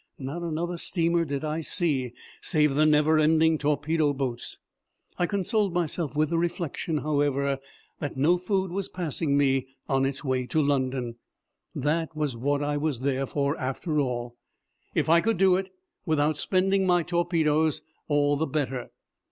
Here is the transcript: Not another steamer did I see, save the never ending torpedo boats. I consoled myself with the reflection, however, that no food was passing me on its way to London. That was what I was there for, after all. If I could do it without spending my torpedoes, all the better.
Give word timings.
Not 0.17 0.41
another 0.41 0.79
steamer 0.79 1.25
did 1.25 1.43
I 1.45 1.61
see, 1.61 2.13
save 2.41 2.73
the 2.73 2.87
never 2.87 3.19
ending 3.19 3.59
torpedo 3.59 4.13
boats. 4.13 4.57
I 5.19 5.27
consoled 5.27 5.75
myself 5.75 6.15
with 6.15 6.31
the 6.31 6.39
reflection, 6.39 6.97
however, 6.97 7.59
that 7.99 8.17
no 8.17 8.39
food 8.39 8.71
was 8.71 8.89
passing 8.89 9.37
me 9.37 9.67
on 9.87 10.05
its 10.07 10.23
way 10.23 10.47
to 10.47 10.59
London. 10.59 11.17
That 11.75 12.15
was 12.15 12.35
what 12.35 12.63
I 12.63 12.77
was 12.77 13.01
there 13.01 13.27
for, 13.27 13.55
after 13.59 13.99
all. 13.99 14.37
If 14.95 15.07
I 15.07 15.21
could 15.21 15.37
do 15.37 15.55
it 15.55 15.69
without 16.03 16.35
spending 16.35 16.87
my 16.87 17.03
torpedoes, 17.03 17.83
all 18.07 18.35
the 18.37 18.47
better. 18.47 18.89